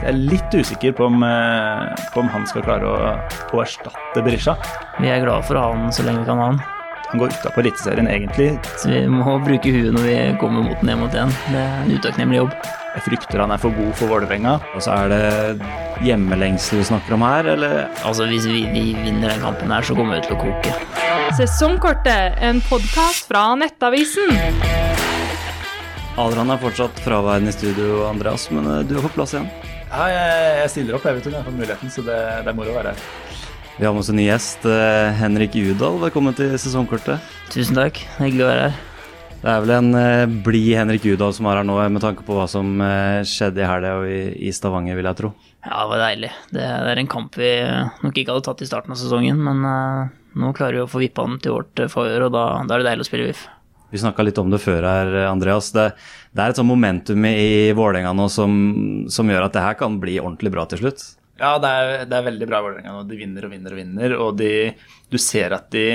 [0.00, 3.00] Jeg er litt usikker på om, eh, på om han skal klare å,
[3.52, 4.54] å erstatte Berisha.
[4.96, 6.60] Vi er glade for å ha han så lenge vi kan ha han.
[7.10, 8.54] Han går utafor Eliteserien egentlig.
[8.80, 11.32] Så vi må bruke huet når vi kommer mot den én mot én.
[11.50, 12.54] Det er en utakknemlig jobb.
[12.94, 14.54] Jeg frykter han er for god for Vålerenga.
[14.72, 15.68] Og så er det
[16.06, 17.80] hjemmelengsel vi snakker om her, eller?
[18.00, 20.72] Altså, hvis vi, vi vinner den kampen her, så kommer vi til å koke.
[21.36, 24.32] Sesongkortet, en podkast fra Nettavisen.
[26.20, 29.50] Adrian er fortsatt fraværende i studio, Andreas, men eh, du har fått plass igjen.
[29.90, 32.54] Ja, jeg, jeg stiller opp jeg vet om jeg får muligheten, så det, det er
[32.54, 33.00] moro å være her.
[33.74, 35.98] Vi har med oss en ny gjest, eh, Henrik Udal.
[36.04, 37.18] Velkommen til sesongkortet.
[37.50, 37.98] Tusen takk.
[38.20, 38.78] Hyggelig å være her.
[39.40, 42.38] Det er vel en eh, blid Henrik Udal som er her nå, med tanke på
[42.38, 45.32] hva som eh, skjedde i helga og i, i Stavanger, vil jeg tro.
[45.64, 46.32] Ja, det var deilig.
[46.52, 47.52] Det, det er en kamp vi
[48.04, 51.02] nok ikke hadde tatt i starten av sesongen, men eh, nå klarer vi å få
[51.02, 53.48] vippa den til vårt favør, og da, da er det deilig å spille VIF.
[53.90, 55.72] Vi snakka litt om det før her, Andreas.
[55.74, 55.90] Det,
[56.30, 58.52] det er et sånt momentum i Vålerenga nå som,
[59.10, 61.02] som gjør at det her kan bli ordentlig bra til slutt.
[61.40, 63.04] Ja, det er, det er veldig bra Vålerenga nå.
[63.08, 64.52] De vinner og vinner og vinner, og de,
[65.10, 65.86] du ser at de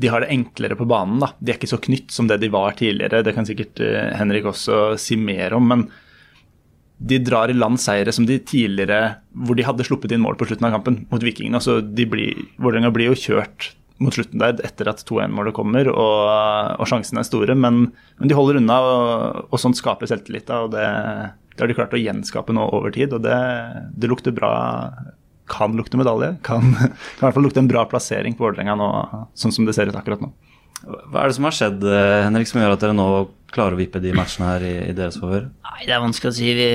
[0.00, 1.18] de har det enklere på banen.
[1.20, 1.32] da.
[1.38, 3.20] De er ikke så knytt som det de var tidligere.
[3.26, 5.66] Det kan sikkert uh, Henrik også si mer om.
[5.68, 5.82] Men
[6.96, 10.48] de drar i land seire som de tidligere Hvor de hadde sluppet inn mål på
[10.48, 11.60] slutten av kampen mot Vikingene.
[11.60, 11.80] Altså,
[12.60, 16.18] Vålerenga blir jo kjørt mot slutten der etter at 2-1-målet kommer, og,
[16.80, 17.56] og, sjansene er store.
[17.58, 17.86] Men,
[18.20, 20.48] men de holder unna, og, og sånt skaper selvtillit.
[20.48, 20.84] Da, og det,
[21.52, 23.40] det, har de klart å gjenskape nå over tid, og det,
[23.96, 24.52] det lukter bra
[25.50, 26.36] kan lukte medalje.
[26.46, 28.90] Kan, kan, i hvert fall lukte en bra plassering på Vålerenga nå,
[29.38, 30.32] sånn som det ser ut akkurat nå.
[30.80, 33.08] Hva er det som har skjedd eh, Henrik, som gjør at dere nå
[33.52, 35.50] klarer å vippe de matchene her i, i deres favør?
[35.66, 36.54] Nei, Det er vanskelig å si.
[36.56, 36.70] Vi,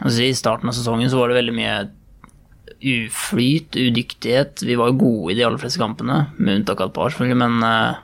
[0.00, 1.74] altså, I starten av sesongen så var det veldig mye
[2.80, 4.62] uflyt, udyktighet.
[4.64, 7.64] Vi var gode i de aller fleste kampene, med unntak av et par, selvfølgelig, men
[7.64, 8.00] uh,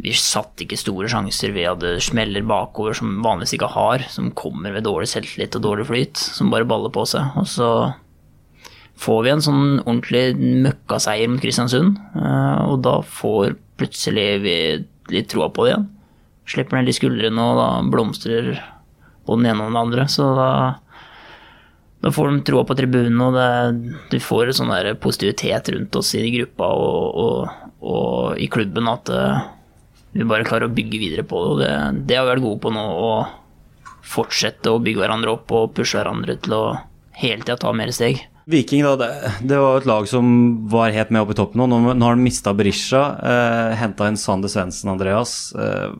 [0.00, 1.54] vi satt ikke store sjanser.
[1.56, 5.88] Vi hadde smeller bakover som vanligvis ikke har, som kommer ved dårlig selvtillit og dårlig
[5.90, 7.36] flyt, som bare baller på seg.
[7.40, 7.70] Og så
[9.00, 10.24] får vi en sånn ordentlig
[10.66, 14.58] møkkaseier mot Kristiansund, uh, og da får plutselig vi
[15.14, 15.88] litt troa på det igjen.
[16.50, 18.54] Slipper ned de skuldrene, og da blomstrer
[19.26, 20.06] både den ene og den andre.
[20.10, 20.50] Så da
[22.00, 24.72] da får de troa på tribunen, og det, du får sånn
[25.02, 29.42] positivitet rundt oss i gruppa og, og, og i klubben at uh,
[30.16, 31.50] vi bare klarer å bygge videre på det.
[31.50, 31.72] Og det,
[32.08, 33.12] det har vi vært gode på nå, å
[34.10, 36.64] fortsette å bygge hverandre opp og pushe hverandre til å
[37.20, 38.24] hele tida ta mer steg.
[38.50, 39.10] Viking da, det,
[39.46, 40.30] det, var et lag som
[40.72, 41.68] var helt med opp i toppen nå.
[41.70, 45.52] Nå, nå har de mista Berisha, eh, henta inn Sander Svendsen, Andreas.
[45.54, 45.92] Eh,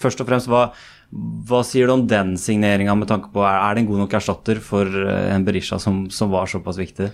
[0.00, 0.68] først og fremst, hva,
[1.08, 4.60] hva sier du om den signeringa med tanke på er, det en god nok erstatter
[4.64, 7.08] for eh, en Berisha som, som var såpass viktig?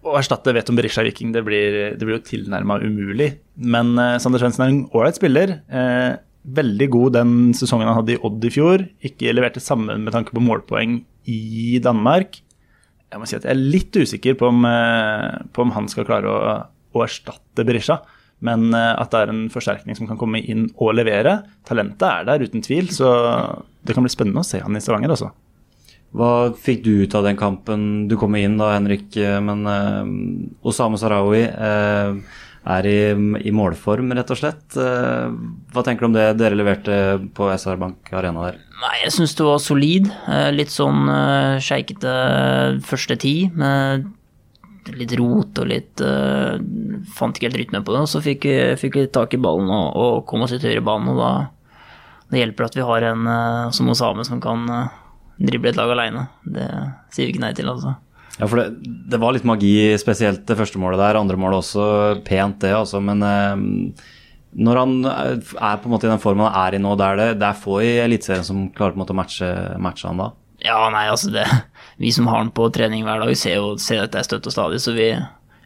[0.00, 3.34] Å erstatte vet om Berisha Viking, det blir, det blir jo tilnærma umulig.
[3.60, 5.58] Men uh, Sander Svendsen er en ålreit spiller.
[5.68, 6.16] Uh,
[6.56, 8.86] veldig god den sesongen han hadde i Odd i fjor.
[9.04, 12.40] Ikke leverte sammen med tanke på målpoeng i Danmark.
[13.12, 16.08] Jeg må si at jeg er litt usikker på om, uh, på om han skal
[16.08, 16.56] klare å,
[16.96, 18.00] å erstatte Berisha.
[18.46, 21.40] Men eh, at det er en forsterkning som kan komme inn og levere.
[21.68, 22.88] Talentet er der, uten tvil.
[22.94, 23.08] Så
[23.84, 25.32] det kan bli spennende å se han i Stavanger, altså.
[26.16, 28.08] Hva fikk du ut av den kampen?
[28.10, 29.14] Du kom inn da, Henrik,
[29.46, 30.14] men eh,
[30.66, 32.16] Osame Sarawi eh,
[32.70, 32.96] er i,
[33.46, 34.64] i, målform, rett og slett.
[34.74, 35.30] Eh,
[35.70, 36.96] hva tenker du om det dere leverte
[37.36, 38.58] på SR Bank Arena der?
[38.80, 40.10] Nei, Jeg syns det var solid.
[40.56, 42.16] litt sånn eh, sjeikete
[42.88, 43.54] første tid.
[43.54, 44.10] med
[44.98, 46.58] litt rot og litt uh,
[47.14, 48.02] Fant ikke helt rytme på det.
[48.04, 48.46] Og så fikk,
[48.80, 51.12] fikk vi tak i ballen og, og kom oss litt høyere i banen.
[51.14, 51.32] Og da
[52.30, 54.92] det hjelper at vi har en uh, som Osame som kan uh,
[55.40, 56.28] drible et lag aleine.
[56.44, 56.68] Det
[57.10, 57.96] sier vi ikke nei til, altså.
[58.36, 61.18] Ja, for det, det, var litt magi, spesielt det første målet der.
[61.18, 63.00] Andre målet også pent, det, altså.
[63.02, 63.24] Men
[64.50, 67.20] når han er på en måte i den formen han er i nå, det er
[67.20, 69.50] det, det er få i Eliteserien som klarer på en måte å matche,
[69.82, 70.30] matche han da?
[70.64, 71.46] Ja, nei, altså det
[72.00, 74.48] Vi som har den på trening hver dag, ser jo ser at det er støtt
[74.48, 75.12] og stadig, så vi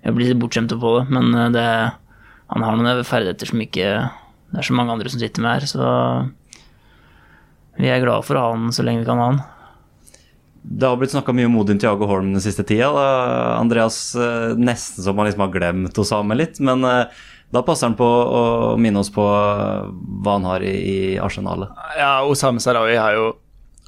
[0.04, 1.04] blir litt bortskjemte på det.
[1.14, 1.66] Men eh, det,
[2.50, 3.90] han har noen ferdigheter som ikke
[4.54, 5.86] Det er så mange andre som sitter med her, så
[7.74, 9.40] vi er glade for å ha han så lenge vi kan ha han.
[10.64, 12.88] Det har blitt snakka mye om Odin Tiago Holm den siste tida.
[12.94, 13.08] Da.
[13.58, 16.60] Andreas, eh, nesten som han liksom har glemt Osame litt.
[16.62, 18.42] Men eh, da passer han på å
[18.80, 21.74] minne oss på hva han har i, i arsenalet.
[21.98, 23.32] Ja, Osame Sarawi har jo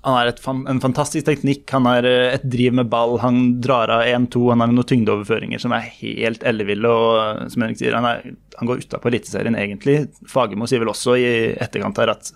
[0.07, 3.91] han har et, en fantastisk teknikk, han har eh, et driv med ball, han drar
[3.91, 6.87] av 1-2, han har noen tyngdeoverføringer som er helt elleville.
[6.87, 10.05] og som Henrik sier, Han, er, han går utapå Eliteserien egentlig.
[10.31, 11.27] Fagermo sier vel også i
[11.59, 12.31] etterkant her at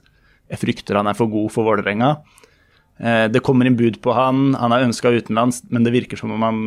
[0.51, 2.11] jeg frykter han er for god for Vålerenga.
[2.99, 6.35] Eh, det kommer inn bud på han, han er ønska utenlands, men det virker som
[6.35, 6.61] om han,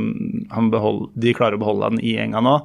[0.55, 2.61] han behold, de klarer å beholde han i gjenga nå.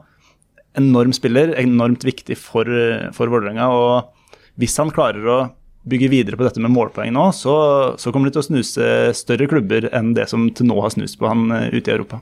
[0.79, 2.71] Enorm spiller, enormt viktig for,
[3.19, 3.67] for Vålerenga.
[3.67, 5.41] Og hvis han klarer å
[5.89, 7.55] bygger videre på dette med målpoeng nå, så,
[8.01, 11.19] så kommer de til å snuse større klubber enn det som til nå har snust
[11.21, 12.21] på han eh, ute i Europa.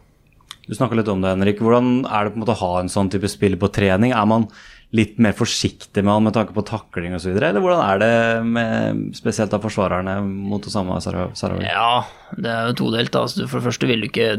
[0.66, 1.60] Du snakka litt om det, Henrik.
[1.62, 4.10] Hvordan er det på en måte å ha en sånn type spiller på trening?
[4.16, 4.48] Er man
[4.94, 8.10] litt mer forsiktig med han med tanke på takling osv., eller hvordan er det
[8.46, 11.66] med spesielt av forsvarerne mot Osama Sarawi?
[11.66, 13.18] Ja, det er jo todelt.
[13.18, 14.30] Altså, for det første vil du ikke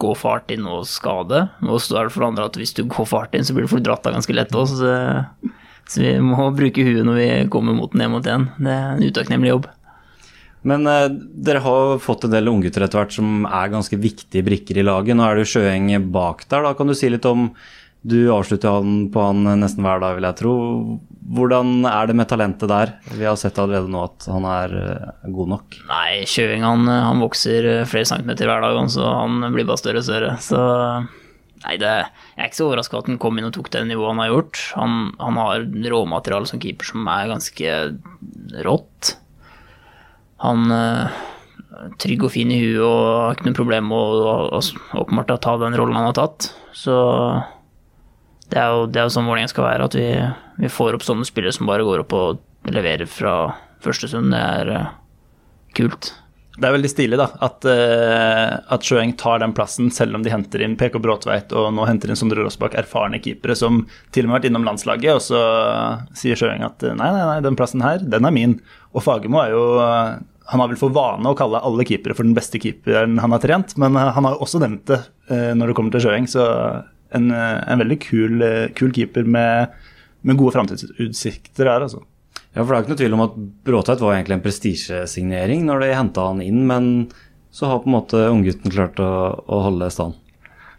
[0.00, 1.46] gå fart inn og skade.
[1.64, 3.68] Og så er det for det andre at hvis du går fart inn, så blir
[3.68, 4.92] du dratt av ganske lett også.
[5.88, 8.48] Så, vi må bruke huet når vi kommer mot den én mot én.
[8.58, 9.70] Det er en utakknemlig jobb.
[10.64, 11.08] Men eh,
[11.44, 15.16] dere har fått en del unggutter etter hvert som er ganske viktige brikker i laget.
[15.16, 16.64] Nå er det jo Sjøeng bak der.
[16.64, 17.50] Da kan du si litt om
[18.04, 20.54] Du avslutter han på han nesten hver dag, vil jeg tro.
[21.34, 22.90] Hvordan er det med talentet der?
[23.16, 25.78] Vi har sett allerede nå at han er eh, god nok.
[25.88, 30.08] Nei, Sjøeng han, han vokser flere centimeter hver dag, så han blir bare større og
[30.08, 30.34] større.
[30.44, 30.60] Så
[31.64, 31.90] Nei, det,
[32.34, 34.32] jeg er ikke så overraska at han kom inn og tok det nivået han har
[34.32, 34.62] gjort.
[34.76, 37.76] Han, han har råmateriale som keeper som er ganske
[38.66, 39.14] rått.
[40.44, 41.14] Han er
[42.00, 44.60] trygg og fin i huet og har ikke noe problem med å
[45.00, 46.50] åpenbart ta den rollen han har tatt.
[46.76, 46.94] Så
[48.50, 50.08] det er jo, det er jo sånn Vålerenga skal være, at vi,
[50.60, 53.34] vi, får opp sånne spillere som bare går opp og leverer fra
[53.84, 54.34] første stund.
[54.34, 54.92] Det er uh,
[55.76, 56.12] kult.
[56.54, 60.30] Det er veldig stilig da, at, uh, at Sjøeng tar den plassen, selv om de
[60.30, 63.82] henter inn PK Bråtveit og nå henter inn Sondre Rossbakk, erfarne keepere som
[64.14, 65.18] til og med har vært innom landslaget.
[65.18, 65.40] Og så
[66.18, 68.60] sier Sjøeng at nei, nei, nei, den plassen her, den er min.
[68.94, 69.64] Og Fagermo er jo
[70.52, 73.40] Han har vel for vane å kalle alle keepere for den beste keeperen han har
[73.40, 75.00] trent, men han har også nevnt det
[75.32, 76.30] uh, når det kommer til Sjøeng.
[76.30, 76.44] Så
[77.16, 78.42] en, en veldig kul,
[78.78, 79.74] kul keeper med,
[80.22, 82.04] med gode framtidsutsikter her, altså.
[82.54, 85.82] Ja, for det er ikke noe tvil om at Bråtveit var egentlig en prestisjesignering når
[85.82, 86.84] de henta han inn, men
[87.54, 89.10] så har på en måte unggutten klart å,
[89.42, 90.20] å holde stand.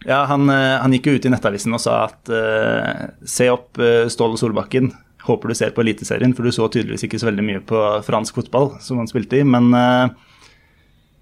[0.06, 4.06] Ja, han, han, gikk jo ut i Nettavisen og sa at uh, se opp uh,
[4.12, 4.92] Ståle Solbakken.
[5.26, 8.38] Håper du ser på Eliteserien, for du så tydeligvis ikke så veldig mye på fransk
[8.38, 9.48] fotball som han spilte i.
[9.48, 10.14] Men, uh,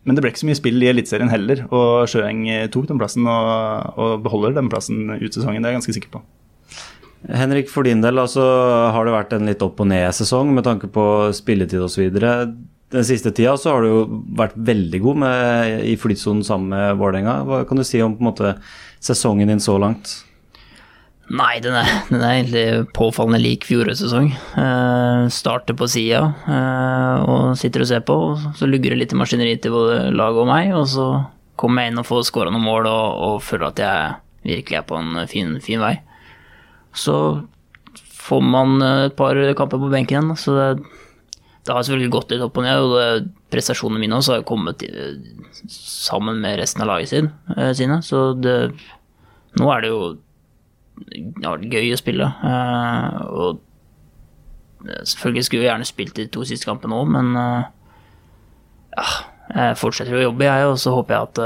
[0.04, 2.44] men det ble ikke så mye spill i Eliteserien heller, og Sjøeng
[2.76, 6.18] tok den plassen og, og beholder den plassen ut sesongen, det er jeg ganske sikker
[6.18, 6.26] på.
[7.30, 8.44] Henrik, for din del altså,
[8.92, 11.06] har det vært en litt opp og ned-sesong med tanke på
[11.36, 12.10] spilletid osv.
[12.20, 14.02] Den siste tida så har du jo
[14.38, 17.40] vært veldig god med, i flytsonen sammen med Vålerenga.
[17.48, 18.54] Hva kan du si om på en måte,
[19.04, 20.20] sesongen din så langt?
[21.32, 24.28] Nei, den er, den er egentlig påfallende lik fjorårets sesong.
[24.60, 29.16] Eh, starter på sida eh, og sitter og ser på, og så lugger det litt
[29.16, 31.08] i maskineriet til både laget og meg, og så
[31.60, 34.88] kommer jeg inn og får skåra noen mål og, og, føler at jeg virkelig er
[34.90, 35.96] på en fin, fin vei.
[36.94, 37.18] Så
[38.24, 40.38] får man eh, et par kamper på benken igjen.
[40.40, 40.68] Så det,
[41.66, 42.86] det har selvfølgelig gått litt opp og ned.
[42.86, 44.86] Og det, prestasjonene mine også har kommet
[45.70, 48.00] sammen med resten av laget sin, eh, sine.
[48.06, 48.58] Så det,
[49.60, 50.02] nå er det jo
[51.44, 52.32] ja, gøy å spille.
[52.50, 53.62] Eh, og
[54.84, 57.38] selvfølgelig skulle jeg gjerne spilt de to siste kampene òg, men
[58.94, 59.06] ja,
[59.54, 61.40] jeg fortsetter å jobbe, jeg, og så håper jeg at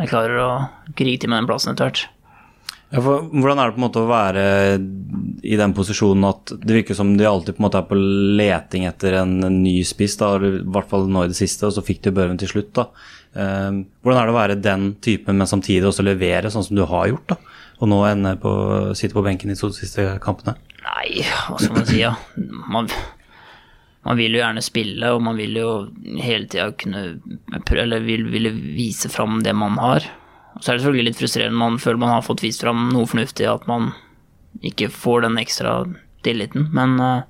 [0.00, 0.48] jeg klarer å
[0.98, 2.02] krige til meg den plassen etter hvert.
[2.92, 4.42] Ja, for hvordan er det på en måte å være
[5.48, 8.84] i den posisjonen at det virker som de alltid på en måte er på leting
[8.84, 12.02] etter en, ny spiss, da, i hvert fall nå i det siste, og så fikk
[12.04, 12.74] de Børven til slutt.
[12.76, 12.84] da.
[13.32, 16.84] Eh, hvordan er det å være den typen, men samtidig også levere sånn som du
[16.88, 17.32] har gjort?
[17.32, 17.40] da?
[17.80, 18.52] Og nå ende på,
[18.98, 20.58] sitte på benken i de siste kampene?
[20.84, 22.12] Nei, hva skal man si, ja.
[22.68, 22.90] Man,
[24.04, 25.70] man vil jo gjerne spille, og man vil jo
[26.20, 27.06] hele tida kunne
[27.64, 30.06] prøve, Eller vil, vil vise fram det man har.
[30.62, 33.48] Så er det selvfølgelig litt frustrerende man føler man har fått vist fram noe fornuftig,
[33.50, 33.90] at man
[34.62, 35.72] ikke får den ekstra
[36.22, 36.68] tilliten.
[36.76, 37.24] Men uh,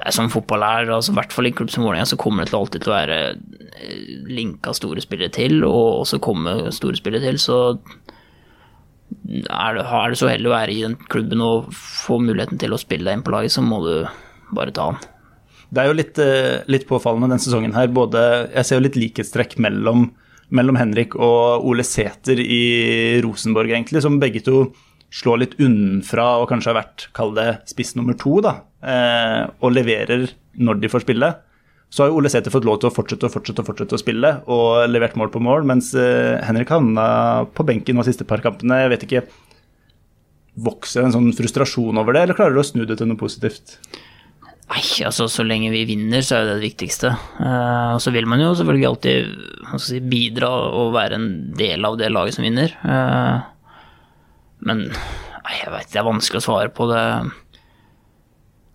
[0.00, 2.18] det er som fotball er, altså, i hvert fall i en klubb som Vålerenga, så
[2.18, 3.98] kommer det til alltid til å være eh,
[4.32, 7.38] linka store spillere til, og også komme store spillere til.
[7.42, 7.58] Så
[9.28, 12.72] er det, er det så heldig å være i den klubben og få muligheten til
[12.72, 13.92] å spille deg inn på laget, så må du
[14.56, 15.04] bare ta den.
[15.70, 17.92] Det er jo litt, eh, litt påfallende denne sesongen her.
[17.94, 18.24] Både,
[18.56, 20.08] jeg ser jo litt likhetstrekk mellom
[20.54, 24.64] mellom Henrik og Ole Sæter i Rosenborg, egentlig, som begge to
[25.10, 29.74] slår litt unnenfra og kanskje har vært, kall det, spiss nummer to, da, eh, og
[29.74, 30.28] leverer
[30.60, 31.32] når de får spille.
[31.90, 34.02] Så har jo Ole Sæter fått lov til å fortsette og fortsette og fortsette å
[34.02, 37.06] spille og levert mål på mål, mens eh, Henrik havna
[37.50, 38.84] på benken de siste par kampene.
[38.84, 39.24] Jeg vet ikke
[40.60, 43.78] Vokser en sånn frustrasjon over det, eller klarer du å snu det til noe positivt?
[44.70, 47.10] Nei, altså så lenge vi vinner, så er det det viktigste.
[47.40, 51.96] Uh, og så vil man jo selvfølgelig alltid si, bidra og være en del av
[51.98, 52.76] det laget som vinner.
[52.84, 53.42] Uh,
[54.68, 57.02] men nei, jeg veit det er vanskelig å svare på det.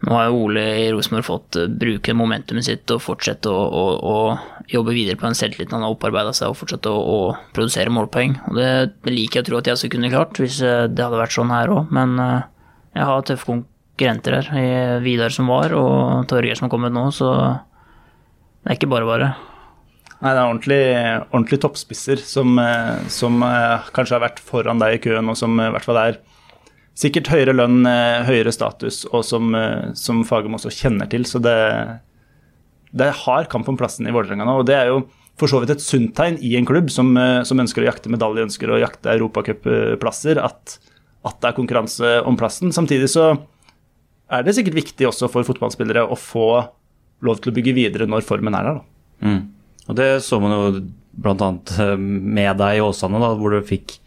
[0.05, 3.85] Nå har jo Ole i Rosenborg fått uh, bruke momentumet sitt og fortsette å, å,
[3.95, 7.21] å jobbe videre på den selvtilliten han har opparbeida seg, og fortsette å, å,
[7.55, 8.35] produsere målpoeng.
[8.49, 11.37] Og det liker jeg å tro at jeg også kunne klart, hvis det hadde vært
[11.37, 13.47] sånn her òg, men jeg har tøffe
[13.95, 14.51] konkurrenter her.
[14.59, 17.31] i Vidar som var, og Torgeir som har kommet nå, så
[18.63, 19.35] det er ikke bare bare.
[20.21, 20.83] Nei, det er ordentlig,
[21.33, 25.59] ordentlig toppspisser som, eh, som eh, kanskje har vært foran deg i køen, og som
[25.59, 26.17] eh, i hvert fall er
[26.95, 27.83] sikkert høyere lønn,
[28.23, 29.49] høyere status, og som,
[29.99, 31.25] som Fagermo også kjenner til.
[31.27, 31.55] Så det,
[32.95, 34.61] det har kamp om plassen i Vålerenga nå.
[34.61, 35.01] Og det er jo
[35.35, 37.11] for så vidt et sunt tegn i en klubb som,
[37.43, 40.77] som ønsker å jakte medalje, ønsker å jakte europacupplasser, at,
[41.27, 42.71] at det er konkurranse om plassen.
[42.71, 43.33] Samtidig så
[44.31, 46.49] er det sikkert viktig også for fotballspillere å få
[47.25, 48.79] lov til å bygge videre når formen er der.
[48.79, 49.27] da.
[49.27, 49.41] Mm.
[49.85, 50.81] Og det så man jo
[51.15, 51.51] bl.a.
[51.97, 53.99] med deg i Åsane, da, hvor du fikk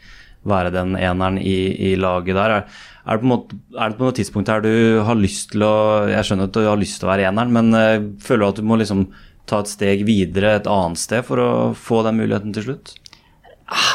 [0.49, 1.57] være den eneren i,
[1.91, 2.55] i laget der.
[2.59, 5.75] Er, er, det måte, er det på noe tidspunkt her du har lyst til å
[6.11, 8.63] Jeg skjønner at du har lyst til å være eneren, men uh, føler du at
[8.63, 9.09] du må liksom
[9.49, 12.97] ta et steg videre et annet sted for å få den muligheten til slutt?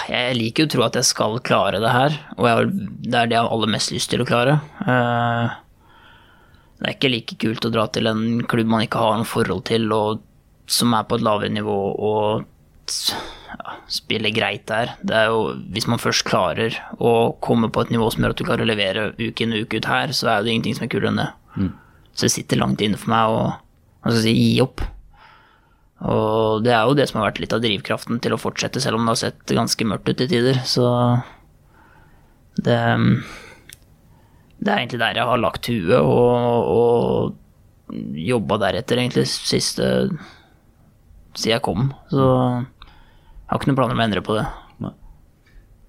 [0.10, 2.74] Jeg liker jo å tro at jeg skal klare det her, og jeg,
[3.10, 4.60] det er det jeg har aller mest lyst til å klare.
[4.86, 5.54] Eh,
[6.84, 9.64] det er ikke like kult å dra til en klubb man ikke har noe forhold
[9.70, 10.20] til, og
[10.68, 12.44] som er på et lavere nivå og
[12.92, 14.92] ja, spille greit der.
[15.00, 18.42] Det er jo, hvis man først klarer å komme på et nivå som gjør at
[18.42, 20.84] du klarer å levere uke inn og uke ut her, så er det ingenting som
[20.84, 21.30] er kulere enn det.
[22.12, 24.84] Så det sitter langt inne for meg å si, gi opp.
[26.04, 29.00] Og det er jo det som har vært litt av drivkraften til å fortsette, selv
[29.00, 30.60] om det har sett ganske mørkt ut i tider.
[30.68, 30.84] Så
[32.60, 32.82] det
[34.64, 39.90] Det er egentlig der jeg har lagt huet, og, og jobba deretter, egentlig, siste
[41.36, 41.90] siden jeg kom.
[42.14, 44.46] Så jeg har ikke noen planer om å endre på det.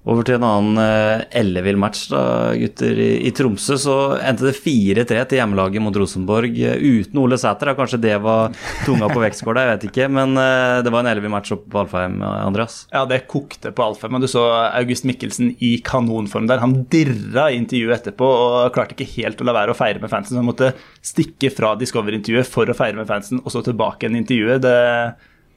[0.05, 2.19] Over til en annen eh, ellevill match, da,
[2.61, 2.99] gutter.
[3.01, 6.59] I, Tromsø så endte det 4-3 til hjemmelaget mot Rosenborg.
[6.61, 8.53] eh, Uten Ole Sæter, kanskje det var
[8.85, 10.11] tunga på vektskåla, jeg vet ikke.
[10.13, 12.83] Men eh, det var en ellevill match oppe på Alfheim, Andreas.
[12.93, 14.19] Ja, det kokte på Alfheim.
[14.21, 14.45] Og du så
[14.75, 16.61] August Mikkelsen i kanonform der.
[16.61, 20.13] Han dirra i intervjuet etterpå og klarte ikke helt å la være å feire med
[20.13, 20.37] fansen.
[20.37, 24.21] Så han måtte stikke fra Discover-intervjuet for å feire med fansen, og så tilbake igjen
[24.21, 24.61] i intervjuet.
[24.69, 24.79] Det,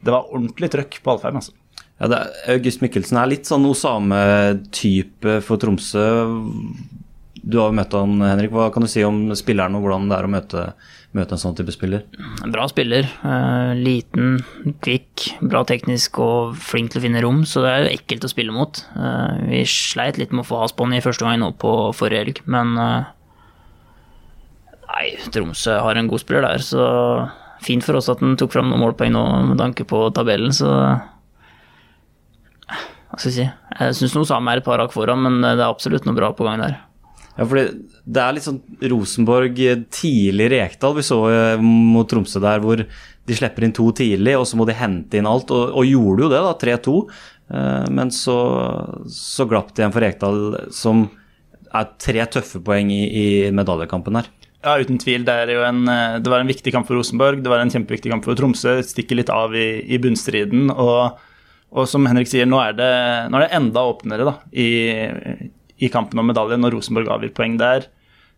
[0.07, 1.51] det var ordentlig trøkk på Alfheim, altså.
[1.97, 2.19] Ja, det,
[2.53, 6.05] August Mikkelsen er litt sånn Osame-type for Tromsø.
[7.47, 8.51] Du har jo møtt han, Henrik.
[8.53, 10.65] Hva kan du si om spilleren og hvordan det er å møte,
[11.17, 12.03] møte en sånn type spiller?
[12.53, 13.07] Bra spiller.
[13.23, 14.37] Uh, liten,
[14.83, 18.33] kvikk, bra teknisk og flink til å finne rom, så det er jo ekkelt å
[18.33, 18.83] spille mot.
[18.93, 21.73] Uh, vi sleit litt med å få has på han i første gang nå på
[21.97, 23.13] forrige helg, men uh,
[24.87, 26.85] Nei, Tromsø har en god spiller der, så
[27.61, 30.69] fint for oss at han tok fram noen målpoeng nå med tanke på tabellen, så
[33.17, 33.47] Hva skal jeg si.
[33.81, 36.45] Jeg syns Osame er et par hakk foran, men det er absolutt noe bra på
[36.45, 36.75] gang der.
[37.37, 37.63] Ja, fordi
[38.07, 38.61] Det er litt sånn
[38.93, 43.89] Rosenborg eh, tidlig Rekdal vi så eh, mot Tromsø der, hvor de slipper inn to
[43.91, 45.51] tidlig, og så må de hente inn alt.
[45.51, 46.95] Og, og gjorde jo det, da, 3-2.
[47.57, 48.37] Eh, Men så,
[49.11, 50.41] så glapp det igjen for Rekdal,
[50.73, 51.07] som
[51.75, 54.29] er tre tøffe poeng i, i medaljekampen her.
[54.65, 55.25] Ja, uten tvil.
[55.27, 57.73] Det, er jo en, eh, det var en viktig kamp for Rosenborg, det var en
[57.73, 58.79] kjempeviktig kamp for Tromsø.
[58.85, 60.71] Stikker litt av i, i bunnstriden.
[60.73, 61.19] Og,
[61.71, 62.91] og som Henrik sier, nå er det,
[63.31, 64.67] nå er det enda åpnere da, i,
[65.83, 67.89] i kampen om medalje når Rosenborg avgir poeng der.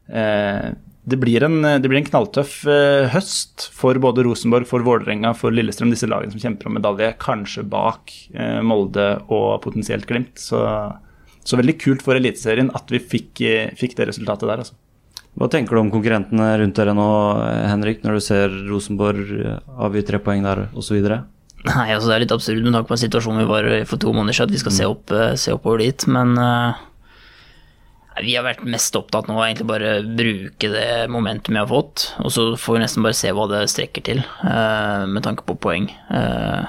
[0.10, 0.72] Eh,
[1.10, 5.54] det, blir en, det blir en knalltøff eh, høst for både Rosenborg, for Vålerenga, for
[5.54, 10.36] Lillestrøm, disse lagene som kjemper om medalje, kanskje bak eh, Molde og potensielt Glimt.
[10.42, 10.66] Så,
[11.46, 14.80] så veldig kult for Eliteserien at vi fikk, eh, fikk det resultatet der, altså.
[15.40, 17.10] Hva tenker du om konkurrentene rundt dere nå,
[17.70, 19.30] Henrik, når du ser Rosenborg
[19.78, 20.98] avgi tre poeng der osv.?
[21.68, 24.00] Nei, altså Det er litt absurd med tanke på en situasjonen vi var i for
[24.00, 26.06] to måneder siden, at vi skal se, opp, eh, se oppover dit.
[26.08, 26.80] Men uh,
[28.24, 32.14] vi har vært mest opptatt nå av egentlig bare bruke det momentet vi har fått.
[32.24, 35.58] Og så får vi nesten bare se hva det strekker til, uh, med tanke på
[35.60, 35.90] poeng.
[36.08, 36.64] Uh,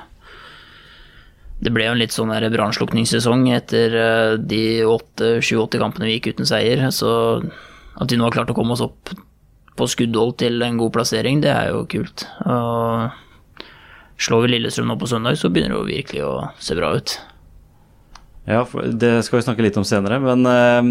[1.61, 3.93] det ble jo en litt sånn brannslukningssesong etter
[4.41, 6.87] de åtte- 7-8 kampene vi gikk uten seier.
[6.89, 7.11] Så
[8.01, 9.13] at vi nå har klart å komme oss opp
[9.77, 12.25] på skuddhold til en god plassering, det er jo kult.
[12.49, 13.13] Og
[14.21, 17.15] Slår vi Lillestrøm nå på søndag, så begynner det jo virkelig å se bra ut.
[18.51, 20.91] Ja, for det skal vi snakke litt om senere, men eh,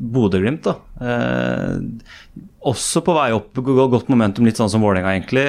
[0.00, 0.74] Bodø-Glimt, da.
[1.00, 1.78] Eh,
[2.68, 5.46] også på vei opp, go- godt momentum, litt sånn som Vålerenga, egentlig.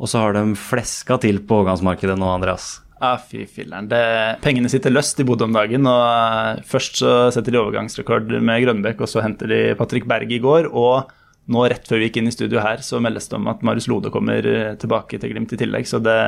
[0.00, 2.70] Og så har de fleska til på overgangsmarkedet nå, Andreas.
[3.02, 3.88] Ja, fy filleren.
[3.90, 5.84] Det- Pengene sitter løst i Bodø om dagen.
[5.86, 10.32] og eh, Først så setter de overgangsrekord med Grønbekk, og så henter de Patrick Berg
[10.32, 10.70] i går.
[10.72, 11.10] Og
[11.52, 13.88] nå rett før vi gikk inn i studio her, så meldes det om at Marius
[13.90, 15.88] Lode kommer eh, tilbake til Glimt i tillegg.
[15.88, 16.18] Så det,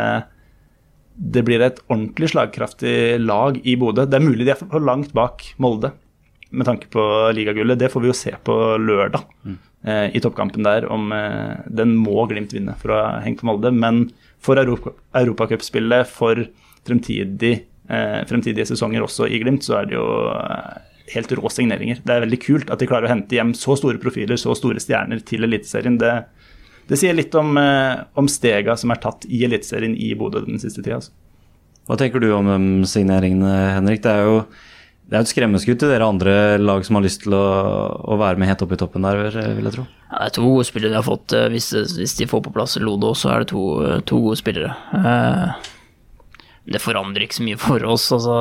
[1.16, 4.04] det blir et ordentlig slagkraftig lag i Bodø.
[4.04, 5.94] Det er mulig de er for langt bak Molde
[6.50, 7.02] med tanke på
[7.37, 7.78] ligagullet.
[7.80, 9.25] Det får vi jo se på lørdag
[9.87, 13.49] eh, i toppkampen der, om eh, den må Glimt vinne for å ha hengt på
[13.49, 13.73] Molde.
[13.75, 14.06] Men
[14.42, 16.44] for Europa, europacupspillet, for
[16.87, 17.54] fremtidig,
[17.88, 20.06] eh, fremtidige sesonger også i Glimt, så er det jo
[20.37, 22.00] eh, helt rå signeringer.
[22.04, 24.80] Det er veldig kult at de klarer å hente hjem så store profiler, så store
[24.82, 25.98] stjerner til Eliteserien.
[26.02, 26.14] Det,
[26.90, 30.58] det sier litt om, eh, om stega som er tatt i Eliteserien i Bodø den
[30.62, 30.98] siste tida.
[31.00, 31.12] Altså.
[31.86, 34.02] Hva tenker du om de signeringene, Henrik?
[34.02, 34.40] Det er jo
[35.06, 37.44] det er et skremmeskudd til dere andre lag som har lyst til å,
[38.10, 39.20] å være med helt oppe i toppen der,
[39.54, 39.84] vil jeg tro.
[40.10, 41.30] Ja, det er to gode spillere de har fått.
[41.38, 43.62] eh, Hvis, hvis de får på plass Lodo, så er det to,
[44.10, 44.75] to gode spillere.
[44.98, 45.70] Eh,
[46.75, 48.08] Det forandrer ikke så mye for oss.
[48.16, 48.34] Altså,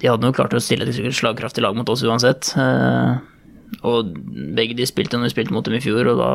[0.00, 2.52] de hadde nok klart å stille et slagkraftig lag mot oss uansett.
[2.58, 3.14] Eh,
[3.84, 4.14] Og
[4.54, 6.30] begge de spilte når vi spilte mot dem i fjor, og da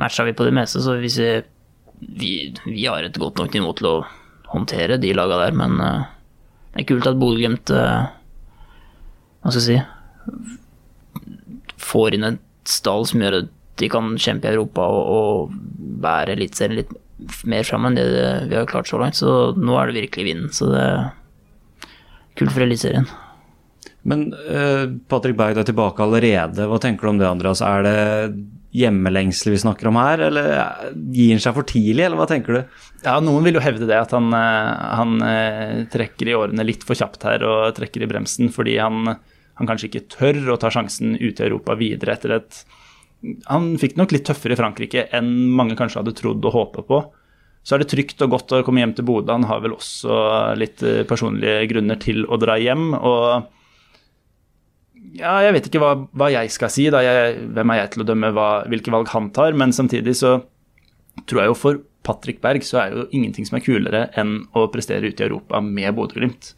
[0.00, 0.82] matcha vi på det meste.
[0.82, 1.10] Så vi,
[2.18, 2.32] vi,
[2.66, 3.96] vi har et godt nok nivå til å
[4.50, 6.04] håndtere de laga der, men eh,
[6.74, 8.06] det er kult at Bodø-Glimt eh,
[9.44, 9.78] Hva skal jeg si
[11.84, 15.56] får inn et stall som gjør at de kan kjempe i Europa og, og
[16.04, 16.92] bære Eliteserien litt
[17.48, 18.04] mer fram enn det
[18.48, 19.18] vi har klart så langt.
[19.18, 20.52] Så nå er det virkelig vinden.
[20.54, 20.86] Så det
[22.38, 23.06] kult for Eliteserien.
[24.04, 26.66] Men uh, Patrick Berg er tilbake allerede.
[26.68, 27.62] Hva tenker du om det, Andreas?
[27.64, 27.96] Er det
[28.74, 30.48] hjemmelengsel vi snakker om her, eller
[31.14, 32.80] gir han seg for tidlig, eller hva tenker du?
[33.04, 36.82] Ja, noen vil jo hevde det, at han, eh, han eh, trekker i årene litt
[36.86, 39.12] for kjapt her og trekker i bremsen fordi han,
[39.60, 42.64] han kanskje ikke tør å ta sjansen ute i Europa videre etter et
[43.48, 46.98] Han fikk nok litt tøffere i Frankrike enn mange kanskje hadde trodd og håpet på.
[47.64, 49.32] Så er det trygt og godt å komme hjem til Bodø.
[49.32, 50.16] Han har vel også
[50.60, 52.92] litt eh, personlige grunner til å dra hjem.
[52.98, 53.46] og
[55.14, 56.88] ja, jeg vet ikke hva, hva jeg skal si.
[56.90, 59.56] jeg, Hvem er jeg til å dømme hva, hvilke valg han tar?
[59.56, 60.36] Men samtidig så
[61.24, 64.66] tror jeg jo for Patrick Berg så er jo ingenting som er kulere enn å
[64.72, 66.50] prestere ute i Europa med Bodø-Glimt.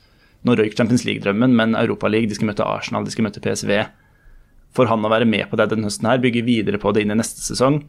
[0.46, 3.76] Nå røyk Champions League-drømmen, men Europaliga, de skal møte Arsenal, de skal møte PSV.
[4.74, 7.14] For han å være med på det denne høsten her, bygge videre på det inn
[7.14, 7.84] i neste sesong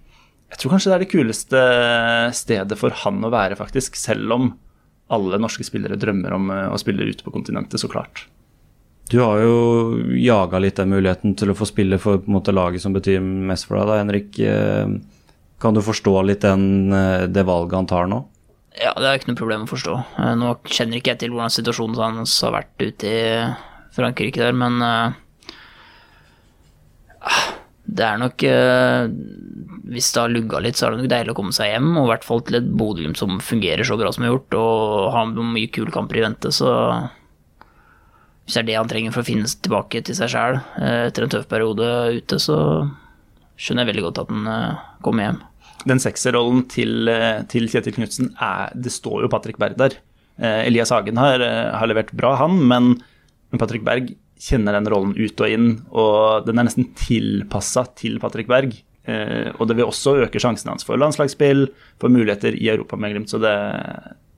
[0.48, 1.62] Jeg tror kanskje det er det kuleste
[2.38, 3.98] stedet for han å være, faktisk.
[4.00, 4.48] Selv om
[5.12, 8.26] alle norske spillere drømmer om eh, å spille ute på kontinentet, så klart.
[9.12, 12.52] Du har jo jaga litt den muligheten til å få spille for på en måte,
[12.56, 14.40] laget som betyr mest for deg, da, Henrik.
[14.40, 14.98] Eh,
[15.58, 18.20] Kan du forstå litt den, eh, det valget han tar nå?
[18.78, 19.94] Ja, det er ikke noe problem å forstå.
[20.38, 23.22] Nå kjenner ikke jeg til hvordan situasjonen hans har vært ute i
[23.96, 24.78] Frankrike der, men
[27.88, 29.06] det er nok eh,
[29.88, 32.08] Hvis det har lugga litt, så er det nok deilig å komme seg hjem, og
[32.08, 35.08] i hvert fall til et Bodø-Glimt som fungerer så bra som det har gjort, og
[35.16, 36.72] har mye kule kamper i vente, så
[38.46, 41.32] Hvis det er det han trenger for å finne tilbake til seg sjæl etter en
[41.32, 41.88] tøff periode
[42.20, 42.58] ute, så
[43.58, 45.40] skjønner jeg veldig godt at han eh, kommer hjem.
[45.88, 48.34] den sekserrollen til, eh, til Kjetil Knutsen
[48.76, 49.98] Det står jo Patrick Berg der.
[50.38, 53.02] Eh, Elias Hagen har, eh, har levert bra, han, men,
[53.52, 58.20] men Patrick Berg kjenner den rollen ut og inn, og den er nesten tilpassa til
[58.22, 58.76] Patrick Berg.
[59.08, 61.68] Eh, og det vil også øke sjansen hans for landslagsspill,
[62.02, 63.32] for muligheter i Europa med Glimt.
[63.32, 63.54] Så det,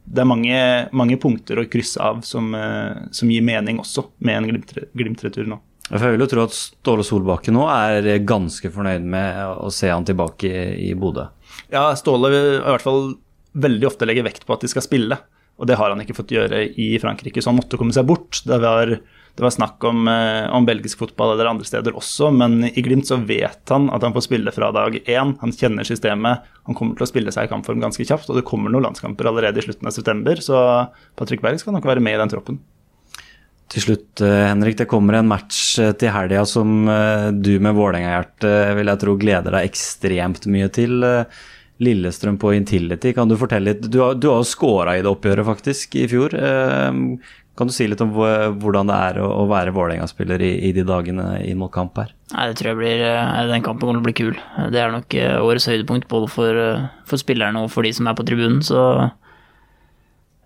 [0.05, 0.59] det er mange,
[0.95, 5.49] mange punkter å krysse av som, eh, som gir mening også, med en Glimt- Glimt-retur
[5.49, 5.59] nå.
[5.89, 9.89] For Jeg vil jo tro at Ståle Solbakken nå er ganske fornøyd med å se
[9.89, 11.25] han tilbake i, i Bodø.
[11.73, 13.15] Ja, Ståle vil i hvert fall
[13.57, 15.17] veldig ofte legge vekt på at de skal spille.
[15.59, 18.43] Og det har han ikke fått gjøre i Frankrike, så han måtte komme seg bort.
[18.47, 18.93] Det var,
[19.39, 23.07] det var snakk om, eh, om belgisk fotball eller andre steder også, men i Glimt
[23.07, 25.35] så vet han at han får spille fra dag én.
[25.39, 28.43] Han kjenner systemet, han kommer til å spille seg i kampform ganske kjapt, og det
[28.49, 32.17] kommer noen landskamper allerede i slutten av september, så Patrick Berg skal nok være med
[32.17, 32.59] i den troppen.
[33.69, 36.89] Til slutt, eh, Henrik, det kommer en match eh, til helga som
[37.39, 40.99] du med Vålerenga-hjerte vil jeg tro gleder deg ekstremt mye til.
[41.79, 43.85] Lillestrøm på Intility, kan du fortelle litt?
[43.87, 46.35] Du har, du har jo skåra i det oppgjøret faktisk i fjor.
[47.59, 51.41] Kan du si litt om hvordan det er å, være Vålerenga-spiller i, i de dagene
[51.43, 52.13] inn mot kamp her?
[52.31, 54.37] Nei, det tror jeg blir eh, Den kampen kommer til å bli kul.
[54.71, 58.07] Det er nok eh, årets høydepunkt både for, eh, for spillerne og for de som
[58.07, 58.83] er på tribunen, så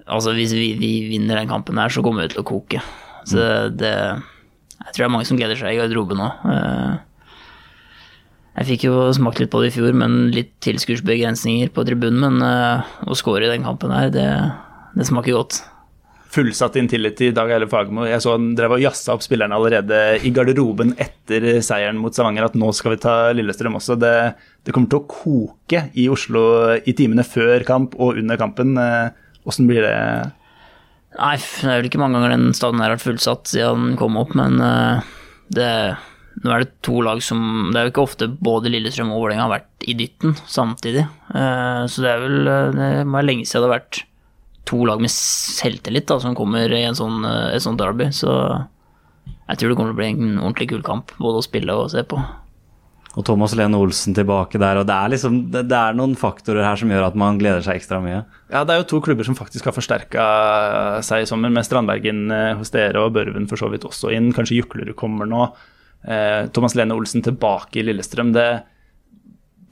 [0.03, 2.81] Altså, hvis vi, vi vinner den kampen her, så kommer vi til å koke.
[3.23, 3.39] Så
[3.71, 6.27] det Jeg tror det er mange som gleder seg i garderoben nå.
[8.57, 12.35] Jeg fikk jo smakt litt på det i fjor, men litt tilskuddsbegrensninger på tribunen.
[12.35, 12.43] Men
[13.07, 14.27] å score i den kampen her, det,
[14.99, 15.61] det smaker godt.
[16.33, 18.07] Fullsatt Intility, Dag Eile Fagermo.
[18.09, 22.47] Jeg så han drev og jazza opp spillerne allerede i garderoben etter seieren mot Stavanger,
[22.47, 23.97] at nå skal vi ta Lillestrøm også.
[24.01, 24.13] Det,
[24.65, 26.45] det kommer til å koke i Oslo
[26.81, 28.73] i timene før kamp og under kampen.
[29.45, 29.97] Åssen blir det?
[31.19, 33.99] Nei, det er vel ikke mange ganger den stadion her har vært fullsatt siden den
[33.99, 35.11] kom opp, men eh,
[35.53, 35.67] det,
[36.41, 39.45] nå er det to lag som Det er jo ikke ofte både Lillestrøm og Vålerenga
[39.45, 41.03] har vært i dytten samtidig.
[41.35, 44.01] Eh, Så det er vel eh, Det må være lenge siden det har vært
[44.69, 48.09] to lag med selvtillit da, som kommer i en sånn, eh, et sånt derby.
[48.15, 48.31] Så
[49.49, 51.91] jeg tror det kommer til å bli en ordentlig kul kamp, både å spille og
[51.91, 52.21] se på.
[53.13, 54.79] og Thomas Lene Olsen tilbake der.
[54.81, 57.61] og Det er liksom, det, det er noen faktorer her som gjør at man gleder
[57.61, 58.23] seg ekstra mye.
[58.49, 60.23] Ja, det er jo to klubber som faktisk har forsterka
[61.05, 64.31] seg i sommer, med Strandbergen eh, hos dere og Børven for så vidt også inn.
[64.33, 65.45] Kanskje Juklerud kommer nå.
[66.07, 68.33] Eh, Thomas Lene Olsen tilbake i Lillestrøm.
[68.33, 68.63] det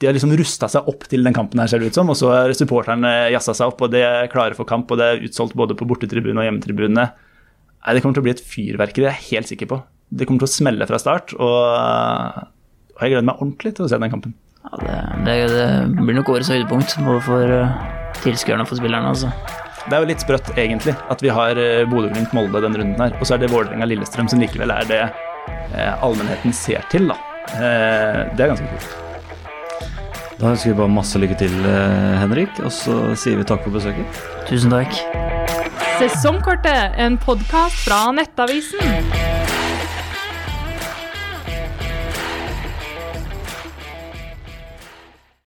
[0.02, 2.10] de har liksom rusta seg opp til den kampen her, ser det ut som.
[2.10, 4.90] Og så har supporterne jazza seg opp, og de er klare for kamp.
[4.90, 7.06] Og det er utsolgt både på bortetribunene og hjemmetribunene.
[7.12, 9.78] Nei, Det kommer til å bli et fyrverkeri, det er jeg helt sikker på.
[10.12, 11.34] Det kommer til å smelle fra start.
[11.38, 12.42] Og,
[12.92, 14.34] og jeg gleder meg ordentlig til å se den kampen.
[14.62, 14.78] Ja,
[15.26, 17.82] det, det, det blir nok årets høydepunkt, både for uh,
[18.22, 19.14] tilskuerne og for spillerne.
[19.14, 19.30] altså.
[19.82, 23.14] Det er jo litt sprøtt, egentlig, at vi har uh, Bodø-Glimt-Molde den runden her.
[23.18, 27.18] Og så er det Vålerenga-Lillestrøm som likevel er det eh, allmennheten ser til, da.
[27.56, 29.11] Eh, det er ganske kult.
[30.42, 33.70] Da ønsker vi bare masse lykke til, eh, Henrik, og så sier vi takk for
[33.70, 34.22] besøket.
[34.48, 34.90] Tusen takk.
[36.00, 39.31] Sesongkortet, en podkast fra Nettavisen.